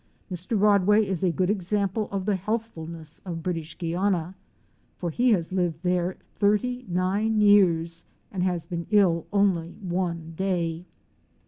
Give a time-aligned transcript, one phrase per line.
[0.31, 0.59] Mr.
[0.59, 4.33] Rodway is a good example of the healthfulness of British Guiana,
[4.95, 10.85] for he has lived there thirty nine years and has been ill only one day.